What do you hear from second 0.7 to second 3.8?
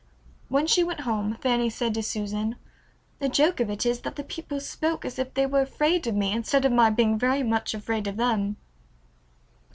went home Fanny said to Susan, "The joke of